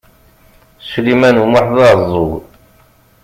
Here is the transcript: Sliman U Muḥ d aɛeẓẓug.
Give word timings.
Sliman 0.89 1.37
U 1.43 1.45
Muḥ 1.51 1.65
d 1.75 1.77
aɛeẓẓug. 1.85 2.31